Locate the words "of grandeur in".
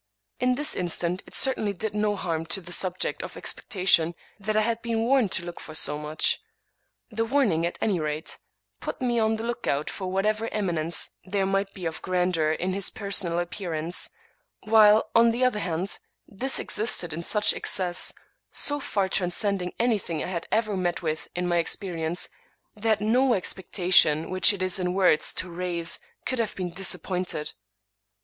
11.85-12.73